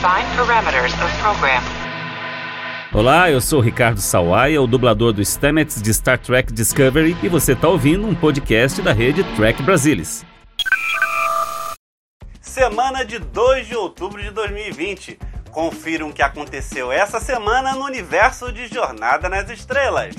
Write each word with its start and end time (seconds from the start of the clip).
Define 0.00 0.34
parameters 0.34 0.94
of 0.94 1.14
program. 1.20 1.62
Olá, 2.90 3.30
eu 3.30 3.38
sou 3.38 3.60
Ricardo 3.60 4.00
Sawaia, 4.00 4.62
o 4.62 4.66
dublador 4.66 5.12
do 5.12 5.22
Stamets 5.22 5.82
de 5.82 5.92
Star 5.92 6.16
Trek 6.16 6.50
Discovery, 6.54 7.14
e 7.22 7.28
você 7.28 7.52
está 7.52 7.68
ouvindo 7.68 8.06
um 8.06 8.14
podcast 8.14 8.80
da 8.80 8.94
rede 8.94 9.22
Trek 9.36 9.62
Brasilis. 9.62 10.24
Semana 12.40 13.04
de 13.04 13.18
2 13.18 13.66
de 13.66 13.76
outubro 13.76 14.22
de 14.22 14.30
2020. 14.30 15.18
Confira 15.50 16.06
o 16.06 16.14
que 16.14 16.22
aconteceu 16.22 16.90
essa 16.90 17.20
semana 17.20 17.74
no 17.74 17.84
universo 17.84 18.50
de 18.50 18.68
Jornada 18.68 19.28
nas 19.28 19.50
Estrelas. 19.50 20.14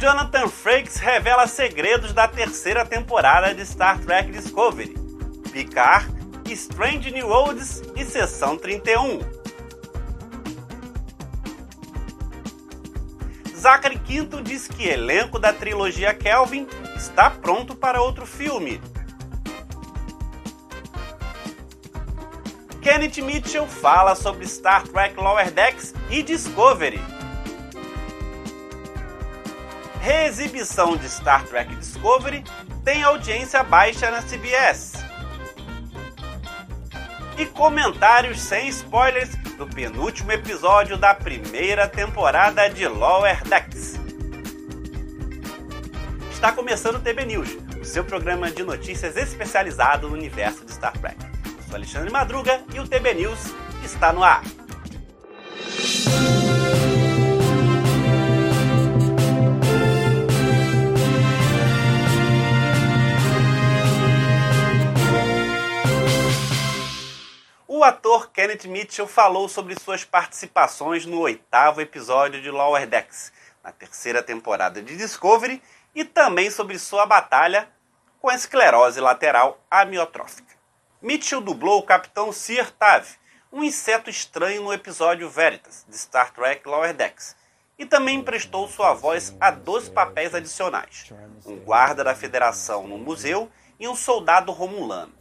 Jonathan 0.00 0.48
Frakes 0.48 0.96
revela 0.96 1.46
segredos 1.46 2.12
da 2.12 2.26
terceira 2.26 2.84
temporada 2.84 3.54
de 3.54 3.64
Star 3.64 4.00
Trek 4.00 4.32
Discovery. 4.32 4.96
Picard, 5.52 6.12
Strange 6.52 7.10
New 7.10 7.26
Worlds 7.26 7.82
e 7.96 8.04
Sessão 8.04 8.56
31. 8.56 9.20
Zachary 13.56 13.98
Quinto 13.98 14.42
diz 14.42 14.68
que 14.68 14.86
elenco 14.86 15.38
da 15.38 15.52
trilogia 15.52 16.12
Kelvin 16.12 16.66
está 16.96 17.30
pronto 17.30 17.74
para 17.74 18.02
outro 18.02 18.26
filme. 18.26 18.80
Kenneth 22.82 23.16
Mitchell 23.22 23.66
fala 23.66 24.14
sobre 24.14 24.46
Star 24.46 24.86
Trek 24.86 25.16
Lower 25.16 25.50
Decks 25.50 25.94
e 26.10 26.22
Discovery. 26.22 27.00
Reexibição 30.02 30.94
de 30.94 31.08
Star 31.08 31.46
Trek 31.46 31.74
Discovery 31.76 32.44
tem 32.84 33.02
audiência 33.02 33.62
baixa 33.62 34.10
na 34.10 34.20
CBS. 34.20 35.03
E 37.36 37.46
comentários 37.46 38.40
sem 38.40 38.68
spoilers 38.68 39.34
do 39.58 39.66
penúltimo 39.66 40.30
episódio 40.30 40.96
da 40.96 41.12
primeira 41.12 41.88
temporada 41.88 42.68
de 42.68 42.86
Lower 42.86 43.42
Decks. 43.42 43.98
Está 46.30 46.52
começando 46.52 46.96
o 46.96 47.00
TB 47.00 47.24
News, 47.24 47.56
o 47.80 47.84
seu 47.84 48.04
programa 48.04 48.52
de 48.52 48.62
notícias 48.62 49.16
especializado 49.16 50.08
no 50.08 50.14
universo 50.14 50.64
de 50.64 50.72
Star 50.72 50.92
Trek. 50.92 51.16
Eu 51.44 51.62
sou 51.64 51.74
Alexandre 51.74 52.10
Madruga 52.10 52.62
e 52.72 52.78
o 52.78 52.86
TB 52.86 53.14
News 53.14 53.40
está 53.82 54.12
no 54.12 54.22
ar. 54.22 54.42
O 67.84 67.86
ator 67.86 68.30
Kenneth 68.30 68.64
Mitchell 68.64 69.06
falou 69.06 69.46
sobre 69.46 69.78
suas 69.78 70.04
participações 70.04 71.04
no 71.04 71.20
oitavo 71.20 71.82
episódio 71.82 72.40
de 72.40 72.50
Lower 72.50 72.86
Decks, 72.86 73.30
na 73.62 73.72
terceira 73.72 74.22
temporada 74.22 74.80
de 74.80 74.96
Discovery, 74.96 75.62
e 75.94 76.02
também 76.02 76.50
sobre 76.50 76.78
sua 76.78 77.04
batalha 77.04 77.68
com 78.22 78.30
a 78.30 78.34
esclerose 78.34 79.02
lateral 79.02 79.62
amiotrófica. 79.70 80.54
Mitchell 81.02 81.42
dublou 81.42 81.80
o 81.80 81.82
Capitão 81.82 82.32
Sir 82.32 82.70
Tav, 82.70 83.06
um 83.52 83.62
inseto 83.62 84.08
estranho 84.08 84.62
no 84.62 84.72
episódio 84.72 85.28
Veritas, 85.28 85.84
de 85.86 85.98
Star 85.98 86.32
Trek 86.32 86.66
Lower 86.66 86.94
Decks, 86.94 87.36
e 87.78 87.84
também 87.84 88.16
emprestou 88.16 88.66
sua 88.66 88.94
voz 88.94 89.36
a 89.38 89.50
dois 89.50 89.90
papéis 89.90 90.34
adicionais, 90.34 91.12
um 91.44 91.56
guarda 91.56 92.02
da 92.02 92.14
Federação 92.14 92.88
no 92.88 92.96
museu 92.96 93.52
e 93.78 93.86
um 93.86 93.94
soldado 93.94 94.52
romulano. 94.52 95.12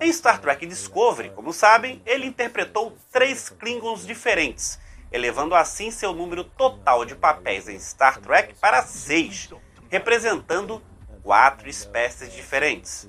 Em 0.00 0.12
Star 0.12 0.40
Trek 0.40 0.64
Discovery, 0.64 1.30
como 1.30 1.52
sabem, 1.52 2.00
ele 2.06 2.24
interpretou 2.24 2.96
três 3.10 3.50
Klingons 3.50 4.06
diferentes, 4.06 4.78
elevando 5.10 5.56
assim 5.56 5.90
seu 5.90 6.12
número 6.12 6.44
total 6.44 7.04
de 7.04 7.16
papéis 7.16 7.68
em 7.68 7.78
Star 7.80 8.20
Trek 8.20 8.54
para 8.60 8.82
seis, 8.84 9.50
representando 9.90 10.80
quatro 11.22 11.68
espécies 11.68 12.32
diferentes. 12.32 13.08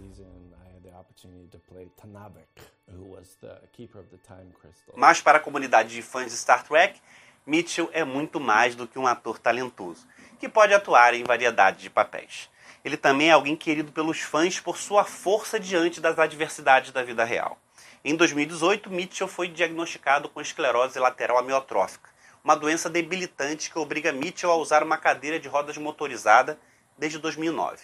Mas 4.96 5.22
para 5.22 5.38
a 5.38 5.42
comunidade 5.42 5.90
de 5.90 6.02
fãs 6.02 6.32
de 6.32 6.38
Star 6.38 6.64
Trek, 6.68 7.00
Mitchell 7.46 7.90
é 7.94 8.04
muito 8.04 8.40
mais 8.40 8.74
do 8.74 8.88
que 8.88 8.98
um 8.98 9.06
ator 9.06 9.38
talentoso, 9.38 10.08
que 10.40 10.48
pode 10.48 10.74
atuar 10.74 11.14
em 11.14 11.24
variedade 11.24 11.80
de 11.80 11.90
papéis. 11.90 12.50
Ele 12.84 12.96
também 12.96 13.30
é 13.30 13.34
alguém 13.34 13.56
querido 13.56 13.92
pelos 13.92 14.22
fãs 14.22 14.60
por 14.60 14.78
sua 14.78 15.04
força 15.04 15.60
diante 15.60 16.00
das 16.00 16.18
adversidades 16.18 16.92
da 16.92 17.04
vida 17.04 17.26
real. 17.26 17.60
Em 18.04 18.16
2018, 18.16 18.90
Mitchell 18.90 19.28
foi 19.28 19.50
diagnosticado 19.50 20.30
com 20.30 20.40
esclerose 20.40 20.98
lateral 20.98 21.38
amiotrófica, 21.38 22.10
uma 22.42 22.56
doença 22.56 22.90
debilitante 22.90 23.70
que 23.70 23.78
obriga 23.78 24.14
Mitchell 24.14 24.50
a 24.50 24.56
usar 24.56 24.82
uma 24.82 24.98
cadeira 24.98 25.38
de 25.38 25.50
rodas 25.50 25.78
motorizada 25.78 26.58
desde 26.98 27.20
2009. 27.20 27.84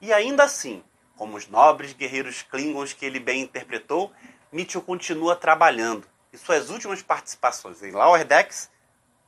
E 0.00 0.12
ainda 0.12 0.42
assim, 0.42 0.82
como 1.16 1.36
os 1.36 1.46
nobres 1.48 1.92
guerreiros 1.92 2.42
Klingons 2.42 2.92
que 2.92 3.06
ele 3.06 3.20
bem 3.20 3.42
interpretou, 3.42 4.12
Mitchell 4.50 4.82
continua 4.82 5.36
trabalhando, 5.36 6.06
e 6.32 6.38
suas 6.38 6.70
últimas 6.70 7.02
participações 7.02 7.82
em 7.82 7.92
Lower 7.92 8.24
Decks 8.24 8.68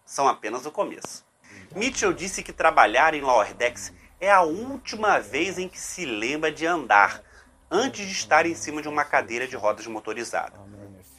são 0.05 0.27
apenas 0.27 0.67
o 0.67 0.73
começo. 0.73 1.26
Mitchell 1.75 2.13
disse 2.13 2.43
que 2.43 2.53
trabalhar 2.53 3.15
em 3.15 3.21
Lower 3.21 3.55
Decks 3.55 3.93
é 4.21 4.31
a 4.31 4.43
última 4.43 5.19
vez 5.19 5.59
em 5.59 5.69
que 5.69 5.79
se 5.79 6.05
lembra 6.05 6.51
de 6.51 6.67
andar 6.67 7.23
antes 7.71 8.07
de 8.07 8.13
estar 8.13 8.47
em 8.47 8.55
cima 8.55 8.81
de 8.81 8.89
uma 8.89 9.05
cadeira 9.05 9.47
de 9.47 9.57
rodas 9.57 9.87
motorizada. 9.87 10.59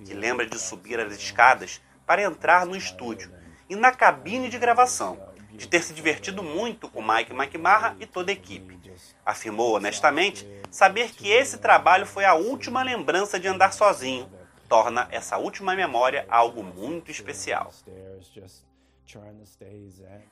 Que 0.06 0.14
lembra 0.14 0.46
de 0.46 0.58
subir 0.58 1.00
as 1.00 1.14
escadas 1.14 1.82
para 2.06 2.24
entrar 2.24 2.66
no 2.66 2.76
estúdio 2.76 3.32
e 3.70 3.76
na 3.76 3.92
cabine 3.92 4.50
de 4.50 4.58
gravação, 4.58 5.20
de 5.52 5.68
ter 5.68 5.84
se 5.84 5.94
divertido 5.94 6.42
muito 6.42 6.90
com 6.90 7.02
Mike 7.02 7.34
McMarra 7.34 7.96
e 8.00 8.06
toda 8.06 8.32
a 8.32 8.34
equipe. 8.34 8.80
Afirmou 9.26 9.76
honestamente 9.76 10.48
saber 10.72 11.12
que 11.12 11.30
esse 11.30 11.58
trabalho 11.58 12.06
foi 12.06 12.26
a 12.26 12.34
última 12.34 12.82
lembrança 12.82 13.40
de 13.40 13.48
andar 13.48 13.74
sozinho, 13.74 14.32
torna 14.70 15.08
essa 15.12 15.38
última 15.38 15.76
memória 15.76 16.26
algo 16.30 16.64
muito 16.64 17.12
especial. 17.12 17.72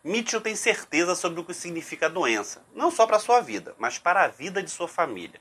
Mitchell 0.03 0.41
tem 0.41 0.55
certeza 0.55 1.15
sobre 1.15 1.39
o 1.39 1.45
que 1.45 1.53
significa 1.53 2.07
a 2.07 2.09
doença, 2.09 2.65
não 2.73 2.91
só 2.91 3.07
para 3.07 3.19
sua 3.19 3.39
vida, 3.39 3.73
mas 3.79 3.97
para 3.97 4.23
a 4.23 4.27
vida 4.27 4.61
de 4.61 4.69
sua 4.69 4.87
família. 4.87 5.39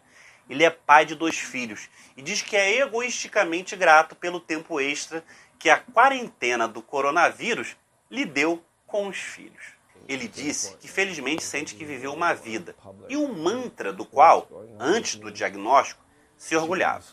Ele 0.48 0.62
é 0.62 0.70
pai 0.70 1.04
de 1.04 1.14
dois 1.14 1.38
filhos 1.38 1.88
e 2.16 2.22
diz 2.22 2.42
que 2.42 2.56
é 2.56 2.80
egoisticamente 2.80 3.74
grato 3.74 4.14
pelo 4.14 4.38
tempo 4.38 4.78
extra 4.80 5.24
que 5.58 5.70
a 5.70 5.78
quarentena 5.78 6.68
do 6.68 6.82
coronavírus 6.82 7.76
lhe 8.10 8.24
deu 8.24 8.62
com 8.86 9.08
os 9.08 9.16
filhos. 9.16 9.74
Ele 10.06 10.28
disse 10.28 10.76
que 10.76 10.86
felizmente 10.86 11.42
sente 11.42 11.74
que 11.74 11.84
viveu 11.84 12.12
uma 12.12 12.34
vida 12.34 12.76
e 13.08 13.16
um 13.16 13.32
mantra 13.32 13.92
do 13.92 14.04
qual, 14.04 14.48
antes 14.78 15.16
do 15.16 15.30
diagnóstico, 15.30 16.03
se 16.36 16.56
orgulhava, 16.56 17.04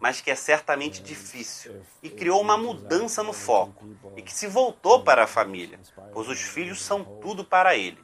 mas 0.00 0.20
que 0.20 0.30
é 0.30 0.34
certamente 0.34 1.02
difícil 1.02 1.82
e 2.02 2.10
criou 2.10 2.40
uma 2.40 2.56
mudança 2.56 3.22
no 3.22 3.32
foco 3.32 3.88
e 4.16 4.22
que 4.22 4.32
se 4.32 4.46
voltou 4.46 5.02
para 5.02 5.24
a 5.24 5.26
família, 5.26 5.80
pois 6.12 6.28
os 6.28 6.40
filhos 6.40 6.82
são 6.82 7.04
tudo 7.04 7.44
para 7.44 7.76
ele. 7.76 7.98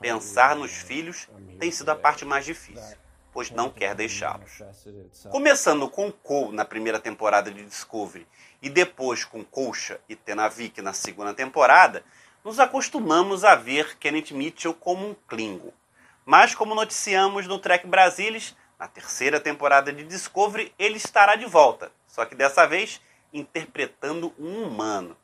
Pensar 0.00 0.56
nos 0.56 0.72
filhos 0.72 1.28
tem 1.58 1.70
sido 1.70 1.90
a 1.90 1.96
parte 1.96 2.24
mais 2.24 2.44
difícil, 2.44 2.96
pois 3.32 3.50
não 3.50 3.70
quer 3.70 3.94
deixá-los. 3.94 4.62
Começando 5.30 5.88
com 5.88 6.10
Cole 6.10 6.56
na 6.56 6.64
primeira 6.64 6.98
temporada 6.98 7.50
de 7.50 7.64
Discovery 7.64 8.26
e 8.60 8.68
depois 8.68 9.24
com 9.24 9.44
Colcha 9.44 10.00
e 10.08 10.16
Tenavik 10.16 10.80
na 10.82 10.92
segunda 10.92 11.32
temporada, 11.34 12.04
nos 12.44 12.58
acostumamos 12.58 13.44
a 13.44 13.54
ver 13.54 13.96
Kenneth 13.98 14.32
Mitchell 14.32 14.74
como 14.74 15.08
um 15.08 15.14
Klingon. 15.28 15.72
Mas 16.24 16.54
como 16.54 16.74
noticiamos 16.74 17.46
no 17.46 17.58
Trek 17.58 17.86
Brasilis, 17.86 18.56
na 18.82 18.88
terceira 18.88 19.38
temporada 19.38 19.92
de 19.92 20.02
Discovery, 20.02 20.74
ele 20.76 20.96
estará 20.96 21.36
de 21.36 21.46
volta, 21.46 21.92
só 22.04 22.24
que 22.24 22.34
dessa 22.34 22.66
vez 22.66 23.00
interpretando 23.32 24.34
um 24.36 24.64
humano. 24.64 25.16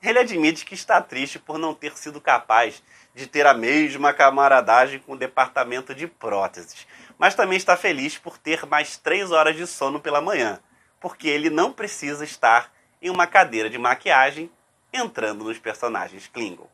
Ele 0.00 0.20
admite 0.20 0.64
que 0.64 0.74
está 0.74 1.02
triste 1.02 1.36
por 1.36 1.58
não 1.58 1.74
ter 1.74 1.96
sido 1.96 2.20
capaz 2.20 2.80
de 3.12 3.26
ter 3.26 3.44
a 3.44 3.54
mesma 3.54 4.12
camaradagem 4.12 5.00
com 5.00 5.14
o 5.14 5.18
departamento 5.18 5.92
de 5.96 6.06
próteses, 6.06 6.86
mas 7.18 7.34
também 7.34 7.58
está 7.58 7.76
feliz 7.76 8.18
por 8.18 8.38
ter 8.38 8.64
mais 8.66 8.96
três 8.96 9.32
horas 9.32 9.56
de 9.56 9.66
sono 9.66 9.98
pela 9.98 10.20
manhã, 10.20 10.60
porque 11.00 11.26
ele 11.26 11.50
não 11.50 11.72
precisa 11.72 12.22
estar 12.22 12.72
em 13.02 13.10
uma 13.10 13.26
cadeira 13.26 13.68
de 13.68 13.78
maquiagem 13.78 14.48
entrando 14.92 15.42
nos 15.42 15.58
personagens 15.58 16.28
Klingon. 16.28 16.68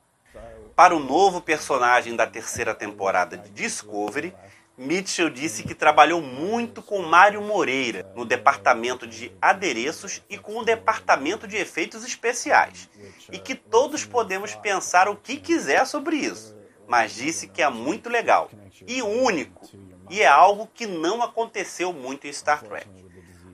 Para 0.77 0.95
o 0.95 1.01
novo 1.01 1.41
personagem 1.41 2.15
da 2.15 2.27
terceira 2.27 2.75
temporada 2.75 3.39
de 3.39 3.49
Discovery, 3.49 4.35
Mitchell 4.79 5.29
disse 5.29 5.65
que 5.65 5.75
trabalhou 5.75 6.23
muito 6.23 6.81
com 6.81 7.03
Mário 7.03 7.43
Moreira 7.43 8.09
no 8.15 8.25
departamento 8.25 9.09
de 9.09 9.33
adereços 9.43 10.23
e 10.31 10.39
com 10.39 10.57
o 10.57 10.65
departamento 10.65 11.49
de 11.49 11.57
efeitos 11.57 12.05
especiais, 12.05 12.89
e 13.33 13.39
que 13.39 13.57
todos 13.57 14.05
podemos 14.05 14.55
pensar 14.55 15.09
o 15.09 15.17
que 15.17 15.37
quiser 15.37 15.85
sobre 15.85 16.15
isso, 16.17 16.57
mas 16.87 17.13
disse 17.13 17.49
que 17.49 17.61
é 17.61 17.69
muito 17.69 18.09
legal 18.09 18.49
e 18.87 19.03
único, 19.03 19.69
e 20.09 20.23
é 20.23 20.29
algo 20.29 20.71
que 20.73 20.87
não 20.87 21.25
aconteceu 21.25 21.93
muito 21.93 22.29
em 22.29 22.33
Star 22.33 22.63
Trek. 22.63 22.89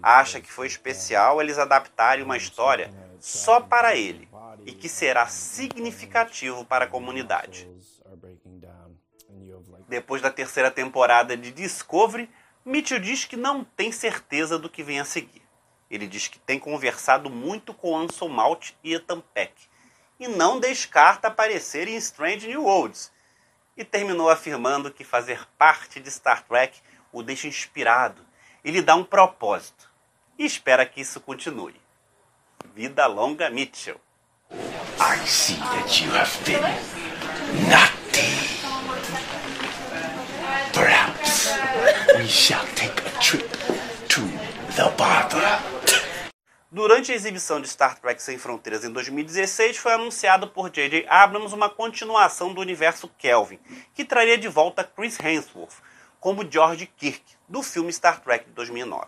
acha 0.03 0.43
que 0.43 0.53
foi 0.53 0.67
especial 0.67 1.41
eles 1.41 1.59
adaptarem 1.59 2.23
uma 2.23 2.37
história 2.37 2.93
só 3.19 3.61
para 3.61 3.97
ele 3.97 4.29
e 4.67 4.73
que 4.73 4.91
será 4.91 5.27
significativo 5.27 6.67
para 6.67 6.85
a 6.85 6.89
comunidade. 6.89 7.67
Depois 9.89 10.23
da 10.23 10.31
terceira 10.31 10.71
temporada 10.71 11.37
de 11.37 11.51
Discovery, 11.51 12.31
Mitchell 12.65 12.99
diz 12.99 13.25
que 13.25 13.37
não 13.37 13.65
tem 13.65 13.93
certeza 13.93 14.59
do 14.59 14.71
que 14.71 14.83
vem 14.83 15.01
a 15.01 15.05
seguir. 15.05 15.43
Ele 15.91 16.07
diz 16.07 16.29
que 16.29 16.39
tem 16.39 16.59
conversado 16.59 17.29
muito 17.29 17.75
com 17.75 17.97
Anson 17.97 18.29
Mount 18.29 18.73
e 18.83 18.95
Ethan 18.95 19.21
Peck 19.21 19.53
e 20.19 20.29
não 20.29 20.59
descarta 20.59 21.29
aparecer 21.29 21.89
em 21.89 21.97
Strange 21.97 22.49
New 22.49 22.65
Worlds. 22.65 23.13
E 23.77 23.85
terminou 23.85 24.31
afirmando 24.31 24.91
que 24.91 25.05
fazer 25.05 25.47
parte 25.59 26.01
de 26.01 26.11
Star 26.11 26.45
Trek 26.45 26.81
o 27.13 27.23
deixa 27.23 27.49
inspirado 27.49 28.25
e 28.65 28.71
lhe 28.71 28.81
dá 28.81 28.95
um 28.95 29.05
propósito. 29.05 29.91
E 30.39 30.45
espera 30.45 30.87
que 30.87 31.01
isso 31.01 31.21
continue. 31.21 31.81
Vida 32.75 33.07
longa, 33.07 33.51
Mitchell. 33.51 34.01
I 34.51 35.27
see 35.27 35.57
that 35.57 36.03
you 36.03 36.11
have 36.13 36.45
been 36.45 36.63
naughty. 37.69 38.04
We 42.17 42.29
shall 42.29 42.65
take 42.77 43.01
a 43.07 43.11
trip 43.21 43.49
to 44.09 44.21
the 44.77 44.89
bottom. 44.97 45.41
Durante 46.71 47.11
a 47.11 47.15
exibição 47.15 47.61
de 47.61 47.69
Star 47.69 47.99
Trek 47.99 48.23
Sem 48.23 48.39
Fronteiras 48.39 48.85
em 48.85 48.93
2016, 48.93 49.77
foi 49.77 49.93
anunciado 49.93 50.49
por 50.49 50.71
J.J. 50.71 51.07
Abrams 51.09 51.53
uma 51.53 51.69
continuação 51.69 52.55
do 52.55 52.61
universo 52.61 53.09
Kelvin, 53.19 53.59
que 53.95 54.05
traria 54.05 54.39
de 54.39 54.49
volta 54.49 54.85
Chris 54.85 55.19
Hemsworth 55.19 55.83
como 56.21 56.49
George 56.49 56.87
Kirk, 56.87 57.23
do 57.49 57.63
filme 57.63 57.93
Star 57.93 58.21
Trek 58.21 58.47
de 58.47 58.53
2009. 58.53 59.07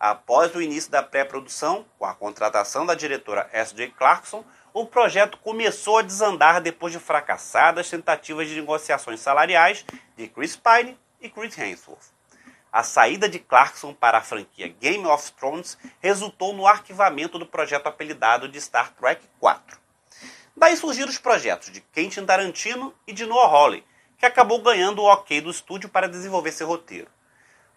Após 0.00 0.54
o 0.54 0.62
início 0.62 0.90
da 0.90 1.02
pré-produção, 1.02 1.84
com 1.98 2.06
a 2.06 2.14
contratação 2.14 2.84
da 2.86 2.94
diretora 2.94 3.48
S.J. 3.52 3.88
Clarkson, 3.90 4.44
o 4.72 4.86
projeto 4.86 5.38
começou 5.38 5.98
a 5.98 6.02
desandar 6.02 6.60
depois 6.62 6.92
de 6.92 6.98
fracassadas 6.98 7.90
tentativas 7.90 8.48
de 8.48 8.56
negociações 8.56 9.20
salariais 9.20 9.84
de 10.16 10.28
Chris 10.28 10.56
Pine 10.56 10.98
e 11.20 11.28
Chris 11.28 11.56
Hemsworth. 11.56 12.11
A 12.72 12.82
saída 12.82 13.28
de 13.28 13.38
Clarkson 13.38 13.92
para 13.92 14.16
a 14.16 14.22
franquia 14.22 14.74
Game 14.80 15.04
of 15.04 15.30
Thrones 15.32 15.76
resultou 16.00 16.54
no 16.54 16.66
arquivamento 16.66 17.38
do 17.38 17.44
projeto 17.44 17.86
apelidado 17.86 18.48
de 18.48 18.58
Star 18.58 18.94
Trek 18.94 19.22
4. 19.38 19.78
Daí 20.56 20.74
surgiram 20.74 21.10
os 21.10 21.18
projetos 21.18 21.70
de 21.70 21.82
Quentin 21.82 22.24
Tarantino 22.24 22.94
e 23.06 23.12
de 23.12 23.26
Noah 23.26 23.54
Hawley, 23.54 23.84
que 24.16 24.24
acabou 24.24 24.62
ganhando 24.62 25.02
o 25.02 25.04
ok 25.04 25.42
do 25.42 25.50
estúdio 25.50 25.90
para 25.90 26.08
desenvolver 26.08 26.50
seu 26.50 26.66
roteiro. 26.66 27.08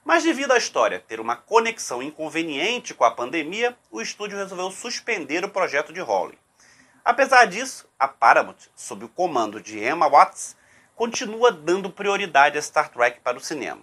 Mas 0.05 0.23
devido 0.23 0.53
à 0.53 0.57
história 0.57 1.03
ter 1.05 1.19
uma 1.19 1.35
conexão 1.35 2.01
inconveniente 2.01 2.93
com 2.93 3.03
a 3.03 3.11
pandemia, 3.11 3.77
o 3.91 4.01
estúdio 4.01 4.37
resolveu 4.37 4.71
suspender 4.71 5.43
o 5.43 5.49
projeto 5.49 5.91
de 5.91 5.99
Hawley. 5.99 6.39
Apesar 7.03 7.47
disso, 7.47 7.85
a 7.99 8.07
Paramount, 8.07 8.69
sob 8.73 9.03
o 9.03 9.09
comando 9.09 9.59
de 9.59 9.77
Emma 9.77 10.07
Watts, 10.07 10.55
continua 10.95 11.51
dando 11.51 11.89
prioridade 11.89 12.57
a 12.57 12.61
Star 12.61 12.87
Trek 12.87 13.19
para 13.19 13.37
o 13.37 13.41
cinema. 13.41 13.81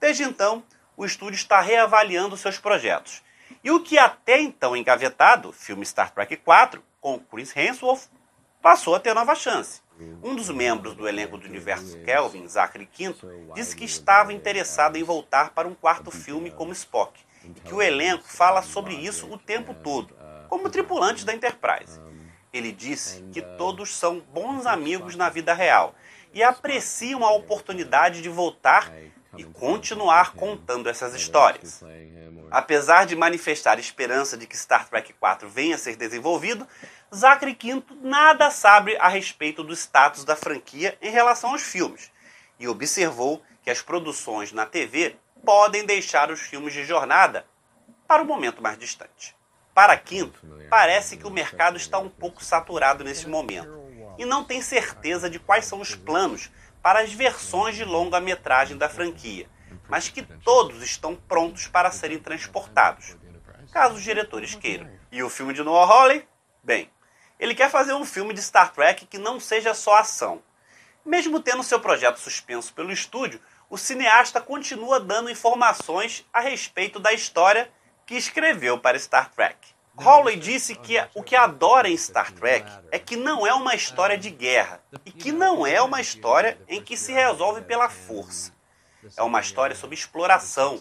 Desde 0.00 0.22
então, 0.22 0.64
o 0.96 1.04
estúdio 1.04 1.36
está 1.36 1.60
reavaliando 1.60 2.36
seus 2.36 2.58
projetos. 2.58 3.22
E 3.62 3.70
o 3.70 3.80
que 3.80 3.98
até 3.98 4.40
então 4.40 4.74
engavetado, 4.74 5.52
filme 5.52 5.84
Star 5.84 6.10
Trek 6.10 6.38
4, 6.38 6.82
com 7.00 7.18
Chris 7.18 7.54
Hemsworth, 7.54 8.08
passou 8.62 8.94
a 8.94 9.00
ter 9.00 9.14
nova 9.14 9.34
chance. 9.34 9.82
Um 10.22 10.34
dos 10.34 10.48
membros 10.48 10.94
do 10.94 11.06
elenco 11.06 11.36
do 11.36 11.46
universo 11.46 11.98
Kelvin, 11.98 12.48
Zachary 12.48 12.86
Quinto, 12.86 13.28
disse 13.54 13.76
que 13.76 13.84
estava 13.84 14.32
interessado 14.32 14.96
em 14.96 15.02
voltar 15.02 15.50
para 15.50 15.68
um 15.68 15.74
quarto 15.74 16.10
filme 16.10 16.50
como 16.50 16.72
Spock, 16.72 17.20
e 17.44 17.60
que 17.60 17.74
o 17.74 17.82
elenco 17.82 18.24
fala 18.24 18.62
sobre 18.62 18.94
isso 18.94 19.30
o 19.30 19.36
tempo 19.36 19.74
todo, 19.74 20.16
como 20.48 20.70
tripulante 20.70 21.26
da 21.26 21.34
Enterprise. 21.34 22.00
Ele 22.50 22.72
disse 22.72 23.22
que 23.32 23.42
todos 23.42 23.94
são 23.94 24.20
bons 24.32 24.64
amigos 24.64 25.14
na 25.14 25.28
vida 25.28 25.52
real 25.52 25.94
e 26.32 26.42
apreciam 26.42 27.24
a 27.24 27.32
oportunidade 27.32 28.22
de 28.22 28.28
voltar 28.30 28.90
e 29.36 29.44
continuar 29.44 30.32
contando 30.34 30.88
essas 30.88 31.14
histórias. 31.14 31.82
Apesar 32.50 33.06
de 33.06 33.14
manifestar 33.14 33.78
esperança 33.78 34.36
de 34.36 34.46
que 34.46 34.56
Star 34.56 34.88
Trek 34.88 35.12
4 35.12 35.48
venha 35.48 35.76
a 35.76 35.78
ser 35.78 35.96
desenvolvido, 35.96 36.66
Zachary 37.14 37.54
Quinto 37.54 37.94
nada 38.02 38.50
sabe 38.50 38.96
a 38.96 39.08
respeito 39.08 39.62
do 39.62 39.72
status 39.72 40.24
da 40.24 40.34
franquia 40.34 40.96
em 41.00 41.10
relação 41.10 41.50
aos 41.50 41.62
filmes. 41.62 42.10
E 42.58 42.66
observou 42.66 43.42
que 43.62 43.70
as 43.70 43.82
produções 43.82 44.52
na 44.52 44.66
TV 44.66 45.16
podem 45.44 45.84
deixar 45.84 46.30
os 46.30 46.40
filmes 46.40 46.72
de 46.72 46.84
jornada 46.84 47.46
para 48.06 48.22
um 48.22 48.26
momento 48.26 48.62
mais 48.62 48.78
distante. 48.78 49.36
Para 49.72 49.96
Quinto, 49.96 50.40
parece 50.68 51.16
que 51.16 51.26
o 51.26 51.30
mercado 51.30 51.76
está 51.76 51.98
um 51.98 52.08
pouco 52.08 52.44
saturado 52.44 53.04
nesse 53.04 53.28
momento. 53.28 53.80
E 54.18 54.24
não 54.24 54.44
tem 54.44 54.60
certeza 54.60 55.30
de 55.30 55.38
quais 55.38 55.64
são 55.64 55.80
os 55.80 55.94
planos 55.94 56.50
para 56.82 57.00
as 57.00 57.12
versões 57.12 57.76
de 57.76 57.84
longa-metragem 57.84 58.76
da 58.76 58.88
franquia, 58.88 59.48
mas 59.88 60.08
que 60.08 60.22
todos 60.22 60.82
estão 60.82 61.14
prontos 61.14 61.66
para 61.66 61.90
serem 61.90 62.18
transportados, 62.18 63.16
caso 63.72 63.96
os 63.96 64.02
diretores 64.02 64.54
queiram. 64.54 64.88
E 65.12 65.22
o 65.22 65.30
filme 65.30 65.52
de 65.52 65.62
Noah 65.62 65.92
Hawley? 65.92 66.28
Bem, 66.62 66.90
ele 67.38 67.54
quer 67.54 67.70
fazer 67.70 67.94
um 67.94 68.04
filme 68.04 68.34
de 68.34 68.42
Star 68.42 68.72
Trek 68.72 69.06
que 69.06 69.18
não 69.18 69.40
seja 69.40 69.74
só 69.74 69.96
ação. 69.96 70.42
Mesmo 71.04 71.40
tendo 71.40 71.62
seu 71.62 71.80
projeto 71.80 72.18
suspenso 72.18 72.72
pelo 72.74 72.92
estúdio, 72.92 73.40
o 73.68 73.78
cineasta 73.78 74.40
continua 74.40 75.00
dando 75.00 75.30
informações 75.30 76.26
a 76.32 76.40
respeito 76.40 76.98
da 76.98 77.12
história 77.12 77.70
que 78.04 78.14
escreveu 78.14 78.78
para 78.78 78.98
Star 78.98 79.30
Trek. 79.30 79.56
Hawley 80.02 80.36
disse 80.36 80.74
que 80.74 80.96
o 81.14 81.22
que 81.22 81.36
adora 81.36 81.88
em 81.88 81.96
Star 81.96 82.32
Trek 82.32 82.70
é 82.90 82.98
que 82.98 83.16
não 83.16 83.46
é 83.46 83.52
uma 83.52 83.74
história 83.74 84.16
de 84.16 84.30
guerra 84.30 84.80
e 85.04 85.10
que 85.10 85.30
não 85.30 85.66
é 85.66 85.80
uma 85.82 86.00
história 86.00 86.58
em 86.68 86.82
que 86.82 86.96
se 86.96 87.12
resolve 87.12 87.62
pela 87.62 87.88
força. 87.88 88.52
É 89.16 89.22
uma 89.22 89.40
história 89.40 89.74
sobre 89.74 89.94
exploração, 89.94 90.80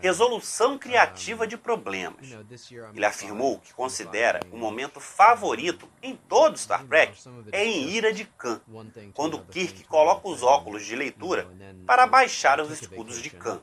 resolução 0.00 0.78
criativa 0.78 1.46
de 1.46 1.56
problemas. 1.56 2.28
Ele 2.94 3.04
afirmou 3.04 3.58
que 3.58 3.74
considera 3.74 4.40
o 4.50 4.56
momento 4.56 5.00
favorito 5.00 5.88
em 6.02 6.14
todo 6.14 6.58
Star 6.58 6.84
Trek 6.84 7.18
é 7.52 7.64
em 7.64 7.88
Ira 7.90 8.12
de 8.12 8.24
Khan, 8.24 8.60
quando 9.14 9.40
Kirk 9.40 9.84
coloca 9.84 10.28
os 10.28 10.42
óculos 10.42 10.84
de 10.84 10.94
leitura 10.94 11.48
para 11.86 12.06
baixar 12.06 12.60
os 12.60 12.70
escudos 12.70 13.20
de 13.20 13.30
Khan. 13.30 13.60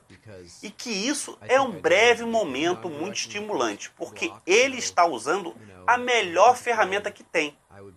E 0.62 0.70
que 0.70 0.90
isso 0.90 1.38
é 1.42 1.60
um 1.60 1.70
breve 1.70 2.24
momento 2.24 2.88
muito 2.88 3.16
estimulante, 3.16 3.90
porque 3.90 4.32
ele 4.46 4.78
está 4.78 5.06
usando 5.06 5.54
a 5.86 5.98
melhor 5.98 6.56
ferramenta 6.56 7.10
que 7.10 7.22
tem, 7.22 7.56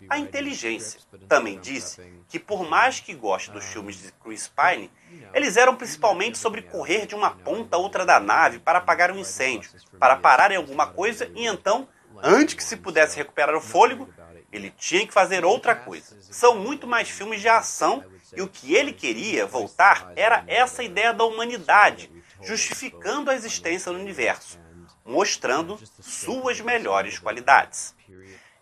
a 0.10 0.18
inteligência. 0.18 1.00
Também 1.28 1.60
disse 1.60 2.02
que, 2.28 2.40
por 2.40 2.68
mais 2.68 3.00
que 3.00 3.14
goste 3.14 3.52
dos 3.52 3.66
filmes 3.66 3.98
de 3.98 4.12
Chris 4.14 4.50
Pine, 4.50 4.92
eles 5.34 5.58
eram 5.58 5.76
principalmente 5.76 6.38
sobre 6.38 6.62
correr 6.62 7.06
de 7.06 7.16
uma 7.16 7.32
ponta 7.32 7.76
a 7.76 7.80
outra 7.80 8.06
da 8.06 8.20
nave 8.20 8.60
para 8.60 8.80
apagar 8.80 9.12
um 9.12 9.20
incêndio, 9.20 9.72
para 10.00 10.16
parar 10.16 10.52
em 10.52 10.56
alguma 10.56 10.88
coisa 10.88 11.32
e 11.36 11.46
então, 11.46 11.88
antes 12.24 12.56
que 12.56 12.64
se 12.64 12.78
pudesse 12.78 13.18
recuperar 13.18 13.56
o 13.56 13.62
fôlego, 13.62 14.10
ele 14.52 14.72
tinha 14.72 15.06
que 15.06 15.14
fazer 15.14 15.46
outra 15.46 15.76
coisa. 15.76 16.18
São 16.22 16.56
muito 16.56 16.88
mais 16.88 17.10
filmes 17.10 17.42
de 17.42 17.50
ação 17.50 18.04
e 18.36 18.42
o 18.42 18.48
que 18.48 18.74
ele 18.74 18.94
queria 18.94 19.46
voltar 19.46 20.12
era 20.16 20.44
essa 20.48 20.84
ideia 20.84 21.14
da 21.14 21.24
humanidade, 21.24 22.12
justificando 22.42 23.30
a 23.30 23.36
existência 23.36 23.92
no 23.92 24.00
universo, 24.00 24.60
mostrando 25.08 25.80
suas 26.02 26.60
melhores 26.60 27.18
qualidades. 27.18 27.96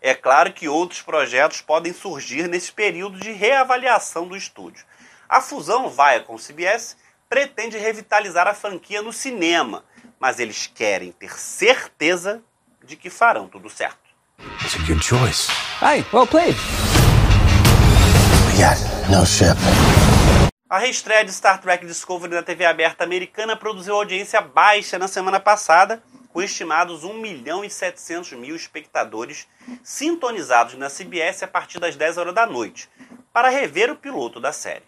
É 0.00 0.14
claro 0.14 0.52
que 0.52 0.68
outros 0.68 1.02
projetos 1.02 1.60
podem 1.60 1.92
surgir 1.92 2.48
nesse 2.48 2.70
período 2.72 3.18
de 3.18 3.32
reavaliação 3.32 4.28
do 4.28 4.36
estúdio. 4.36 4.84
A 5.28 5.40
fusão 5.40 5.88
Vaia 5.90 6.20
com 6.20 6.36
CBS 6.36 6.96
pretende 7.28 7.76
revitalizar 7.76 8.46
a 8.46 8.54
franquia 8.54 9.02
no 9.02 9.12
cinema, 9.12 9.84
mas 10.20 10.38
eles 10.38 10.70
querem 10.72 11.10
ter 11.10 11.36
certeza 11.36 12.40
de 12.84 12.94
que 12.94 13.10
farão 13.10 13.48
tudo 13.48 13.68
certo. 13.68 13.98
It's 14.62 14.76
a 14.76 14.86
good 14.86 15.04
choice. 15.04 15.50
Hey, 15.82 16.04
well 16.12 16.26
played. 16.26 16.56
We 18.46 18.62
got 18.62 18.78
no 19.10 19.26
ship. 19.26 19.56
A 20.68 20.78
reestreia 20.78 21.24
de 21.24 21.32
Star 21.32 21.60
Trek 21.60 21.84
Discovery 21.86 22.34
na 22.34 22.42
TV 22.42 22.64
aberta 22.64 23.02
americana 23.02 23.56
produziu 23.56 23.94
audiência 23.94 24.40
baixa 24.40 24.98
na 24.98 25.08
semana 25.08 25.40
passada 25.40 26.02
com 26.36 26.42
estimados 26.42 27.02
1 27.02 27.14
milhão 27.14 27.64
e 27.64 27.70
700 27.70 28.32
mil 28.34 28.54
espectadores 28.54 29.48
sintonizados 29.82 30.74
na 30.74 30.90
CBS 30.90 31.42
a 31.42 31.48
partir 31.48 31.80
das 31.80 31.96
10 31.96 32.18
horas 32.18 32.34
da 32.34 32.44
noite, 32.44 32.90
para 33.32 33.48
rever 33.48 33.90
o 33.90 33.96
piloto 33.96 34.38
da 34.38 34.52
série. 34.52 34.84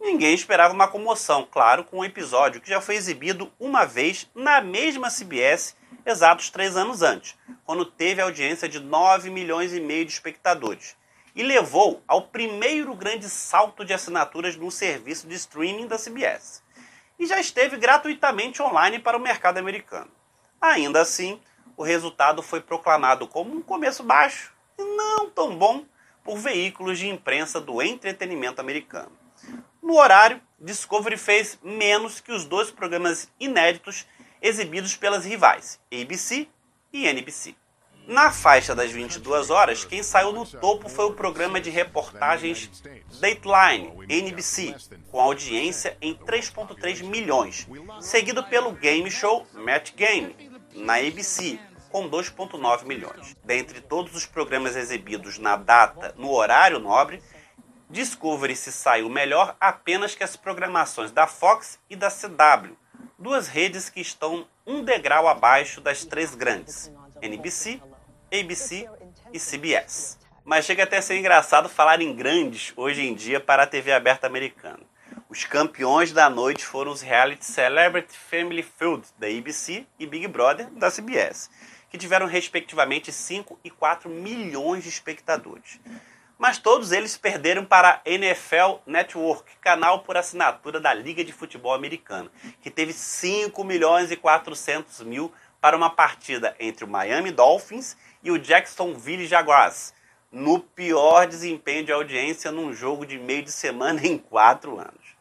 Ninguém 0.00 0.34
esperava 0.34 0.74
uma 0.74 0.88
comoção, 0.88 1.46
claro, 1.48 1.84
com 1.84 1.98
um 1.98 2.04
episódio 2.04 2.60
que 2.60 2.68
já 2.68 2.80
foi 2.80 2.96
exibido 2.96 3.52
uma 3.60 3.84
vez 3.84 4.28
na 4.34 4.60
mesma 4.60 5.10
CBS 5.10 5.76
exatos 6.04 6.50
três 6.50 6.76
anos 6.76 7.02
antes, 7.02 7.36
quando 7.64 7.86
teve 7.86 8.20
audiência 8.20 8.68
de 8.68 8.80
9 8.80 9.30
milhões 9.30 9.72
e 9.72 9.78
meio 9.78 10.04
de 10.04 10.10
espectadores, 10.10 10.96
e 11.36 11.44
levou 11.44 12.02
ao 12.08 12.22
primeiro 12.22 12.96
grande 12.96 13.28
salto 13.30 13.84
de 13.84 13.94
assinaturas 13.94 14.56
no 14.56 14.72
serviço 14.72 15.28
de 15.28 15.36
streaming 15.36 15.86
da 15.86 15.96
CBS. 15.96 16.64
E 17.16 17.26
já 17.26 17.38
esteve 17.38 17.76
gratuitamente 17.76 18.60
online 18.60 18.98
para 18.98 19.16
o 19.16 19.20
mercado 19.20 19.58
americano. 19.58 20.10
Ainda 20.60 21.00
assim, 21.00 21.40
o 21.76 21.82
resultado 21.82 22.42
foi 22.42 22.60
proclamado 22.60 23.26
como 23.26 23.54
um 23.54 23.62
começo 23.62 24.02
baixo 24.02 24.52
e 24.78 24.82
não 24.82 25.28
tão 25.30 25.56
bom 25.56 25.84
por 26.22 26.38
veículos 26.38 26.98
de 26.98 27.08
imprensa 27.08 27.60
do 27.60 27.82
entretenimento 27.82 28.60
americano. 28.60 29.12
No 29.82 29.98
horário, 29.98 30.40
Discovery 30.58 31.18
fez 31.18 31.58
menos 31.62 32.20
que 32.20 32.32
os 32.32 32.44
dois 32.44 32.70
programas 32.70 33.30
inéditos 33.38 34.06
exibidos 34.40 34.96
pelas 34.96 35.24
rivais, 35.24 35.78
ABC 35.92 36.48
e 36.92 37.06
NBC. 37.06 37.54
Na 38.06 38.30
faixa 38.30 38.74
das 38.74 38.90
22 38.90 39.48
horas, 39.48 39.84
quem 39.84 40.02
saiu 40.02 40.32
no 40.32 40.44
topo 40.46 40.88
foi 40.90 41.06
o 41.06 41.14
programa 41.14 41.58
de 41.58 41.70
reportagens 41.70 42.70
Dateline, 43.18 43.92
NBC, 44.08 44.74
com 45.10 45.18
audiência 45.20 45.96
em 46.02 46.14
3.3 46.14 47.02
milhões, 47.02 47.66
seguido 48.00 48.44
pelo 48.44 48.72
game 48.72 49.10
show 49.10 49.46
Match 49.54 49.92
Game, 49.94 50.36
na 50.74 50.96
ABC, 50.96 51.58
com 51.90 52.08
2.9 52.10 52.84
milhões. 52.84 53.34
Dentre 53.42 53.80
todos 53.80 54.14
os 54.14 54.26
programas 54.26 54.76
exibidos 54.76 55.38
na 55.38 55.56
data, 55.56 56.14
no 56.18 56.30
horário 56.30 56.78
nobre, 56.78 57.22
Discovery 57.88 58.56
se 58.56 58.72
saiu 58.72 59.08
melhor 59.08 59.56
apenas 59.58 60.14
que 60.14 60.24
as 60.24 60.36
programações 60.36 61.10
da 61.10 61.26
Fox 61.26 61.78
e 61.88 61.96
da 61.96 62.10
CW, 62.10 62.76
duas 63.18 63.48
redes 63.48 63.88
que 63.88 64.00
estão 64.00 64.46
um 64.66 64.82
degrau 64.82 65.26
abaixo 65.28 65.80
das 65.80 66.04
três 66.04 66.34
grandes, 66.34 66.92
NBC, 67.22 67.80
ABC 68.40 68.88
e 69.32 69.38
CBS. 69.38 70.18
Mas 70.44 70.64
chega 70.64 70.82
até 70.82 70.98
a 70.98 71.02
ser 71.02 71.16
engraçado 71.16 71.68
falar 71.68 72.00
em 72.02 72.14
grandes 72.14 72.72
hoje 72.76 73.02
em 73.02 73.14
dia 73.14 73.38
para 73.38 73.62
a 73.62 73.66
TV 73.66 73.92
aberta 73.92 74.26
americana. 74.26 74.80
Os 75.28 75.44
campeões 75.44 76.12
da 76.12 76.28
noite 76.28 76.64
foram 76.64 76.90
os 76.92 77.00
reality 77.00 77.44
Celebrity 77.44 78.16
Family 78.16 78.62
Feud 78.62 79.06
da 79.18 79.26
ABC 79.26 79.86
e 79.98 80.06
Big 80.06 80.26
Brother 80.28 80.68
da 80.70 80.90
CBS, 80.90 81.48
que 81.88 81.96
tiveram 81.96 82.26
respectivamente 82.26 83.12
5 83.12 83.58
e 83.64 83.70
4 83.70 84.10
milhões 84.10 84.82
de 84.82 84.88
espectadores. 84.88 85.80
Mas 86.36 86.58
todos 86.58 86.92
eles 86.92 87.16
perderam 87.16 87.64
para 87.64 88.02
a 88.04 88.10
NFL 88.10 88.80
Network, 88.84 89.56
canal 89.60 90.00
por 90.00 90.16
assinatura 90.16 90.80
da 90.80 90.92
Liga 90.92 91.24
de 91.24 91.32
Futebol 91.32 91.72
Americana, 91.72 92.30
que 92.60 92.70
teve 92.70 92.92
5 92.92 93.62
milhões 93.64 94.10
e 94.10 94.16
400 94.16 95.00
mil 95.02 95.32
para 95.60 95.76
uma 95.76 95.88
partida 95.88 96.54
entre 96.60 96.84
o 96.84 96.88
Miami 96.88 97.30
Dolphins 97.30 97.96
e 98.24 98.30
o 98.30 98.38
Jacksonville 98.38 99.26
Jaguars, 99.26 99.92
no 100.32 100.58
pior 100.58 101.28
desempenho 101.28 101.84
de 101.84 101.92
audiência 101.92 102.50
num 102.50 102.72
jogo 102.72 103.04
de 103.04 103.18
meio 103.18 103.42
de 103.42 103.52
semana 103.52 104.04
em 104.04 104.16
quatro 104.18 104.80
anos. 104.80 105.14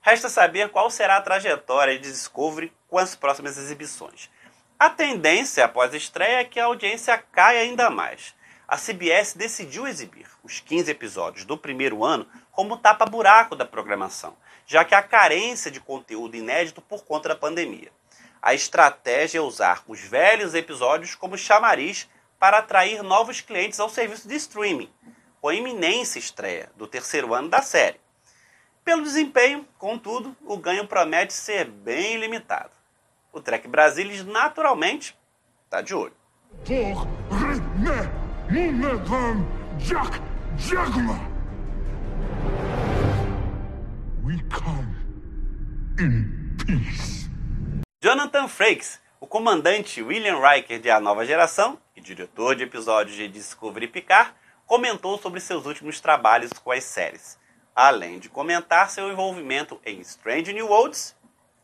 Resta 0.00 0.28
saber 0.28 0.70
qual 0.70 0.88
será 0.88 1.16
a 1.16 1.20
trajetória 1.20 1.98
de 1.98 2.08
Discovery 2.08 2.72
com 2.88 2.96
as 2.96 3.16
próximas 3.16 3.58
exibições. 3.58 4.30
A 4.78 4.88
tendência 4.88 5.64
após 5.64 5.92
a 5.92 5.96
estreia 5.96 6.38
é 6.38 6.44
que 6.44 6.60
a 6.60 6.66
audiência 6.66 7.18
caia 7.18 7.60
ainda 7.60 7.90
mais. 7.90 8.34
A 8.68 8.76
CBS 8.76 9.34
decidiu 9.34 9.86
exibir 9.86 10.26
os 10.44 10.60
15 10.60 10.90
episódios 10.90 11.44
do 11.44 11.58
primeiro 11.58 12.04
ano 12.04 12.26
como 12.52 12.76
tapa-buraco 12.76 13.56
da 13.56 13.64
programação, 13.64 14.36
já 14.66 14.84
que 14.84 14.94
há 14.94 15.02
carência 15.02 15.70
de 15.70 15.80
conteúdo 15.80 16.36
inédito 16.36 16.80
por 16.80 17.04
conta 17.04 17.28
da 17.28 17.36
pandemia. 17.36 17.90
A 18.40 18.54
estratégia 18.54 19.38
é 19.38 19.42
usar 19.42 19.82
os 19.88 20.00
velhos 20.00 20.54
episódios 20.54 21.14
como 21.14 21.36
chamariz 21.36 22.08
para 22.38 22.58
atrair 22.58 23.02
novos 23.02 23.40
clientes 23.40 23.80
ao 23.80 23.88
serviço 23.88 24.28
de 24.28 24.34
streaming, 24.36 24.90
com 25.40 25.48
a 25.48 25.54
iminência 25.54 26.18
estreia 26.18 26.70
do 26.76 26.86
terceiro 26.86 27.34
ano 27.34 27.48
da 27.48 27.62
série. 27.62 28.00
Pelo 28.84 29.02
desempenho, 29.02 29.66
contudo, 29.78 30.36
o 30.44 30.56
ganho 30.56 30.86
promete 30.86 31.32
ser 31.32 31.64
bem 31.64 32.18
limitado. 32.18 32.70
O 33.32 33.40
Trek 33.40 33.66
Brasilis, 33.66 34.24
naturalmente, 34.24 35.16
está 35.64 35.80
de 35.82 35.94
olho. 35.94 36.14
Jonathan 48.02 48.46
Frakes, 48.46 49.00
o 49.18 49.26
comandante 49.26 50.02
William 50.02 50.38
Riker 50.38 50.78
de 50.78 50.90
A 50.90 51.00
Nova 51.00 51.24
Geração 51.26 51.78
diretor 52.06 52.54
de 52.54 52.62
episódios 52.62 53.16
de 53.16 53.26
Discovery 53.26 53.88
Picard, 53.88 54.32
comentou 54.64 55.18
sobre 55.18 55.40
seus 55.40 55.66
últimos 55.66 56.00
trabalhos 56.00 56.52
com 56.52 56.70
as 56.70 56.84
séries, 56.84 57.36
além 57.74 58.20
de 58.20 58.28
comentar 58.28 58.88
seu 58.90 59.10
envolvimento 59.10 59.80
em 59.84 60.00
Strange 60.00 60.52
New 60.52 60.68
Worlds 60.68 61.16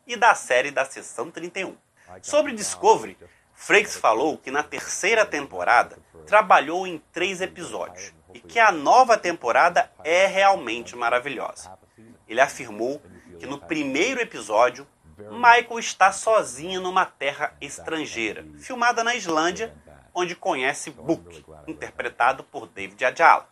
e 0.05 0.17
da 0.17 0.35
série 0.35 0.73
da 0.73 0.85
Seção 0.85 1.31
31. 1.31 1.77
Sobre 2.21 2.53
Discovery, 2.53 3.17
Frakes 3.55 3.97
falou 3.97 4.37
que 4.37 4.51
na 4.51 4.65
terceira 4.65 5.25
temporada 5.25 5.97
trabalhou 6.27 6.87
em 6.87 6.99
três 7.13 7.41
episódios 7.41 8.13
e 8.35 8.41
que 8.41 8.59
a 8.59 8.73
nova 8.73 9.17
temporada 9.17 9.93
é 10.03 10.27
realmente 10.27 10.97
maravilhosa. 10.97 11.79
Ele 12.27 12.41
afirmou 12.41 13.01
que 13.39 13.47
no 13.47 13.59
primeiro 13.59 14.21
episódio 14.21 14.87
Michael 15.31 15.79
está 15.79 16.11
sozinho 16.11 16.81
numa 16.81 17.07
terra 17.07 17.55
estrangeira, 17.61 18.45
filmada 18.59 19.05
na 19.05 19.15
Islândia, 19.15 19.73
onde 20.15 20.35
conhece 20.35 20.91
Book, 20.91 21.45
interpretado 21.67 22.45
por 22.45 22.67
David 22.67 23.05
Ajala. 23.05 23.49